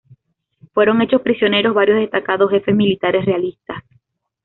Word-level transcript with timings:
Fueron 0.73 0.99
hechos 1.03 1.21
prisioneros 1.21 1.75
varios 1.75 1.99
destacados 1.99 2.49
jefes 2.49 2.75
militares 2.75 3.23
realistas. 3.23 3.83